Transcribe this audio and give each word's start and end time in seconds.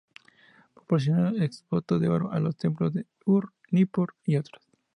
Proporcionó 0.73 1.27
exvotos 1.43 2.01
de 2.01 2.09
oro 2.09 2.31
a 2.31 2.39
los 2.39 2.57
templos 2.57 2.91
de 2.91 3.05
Ur, 3.27 3.53
Nippur 3.69 4.15
y 4.25 4.37
otros. 4.37 4.63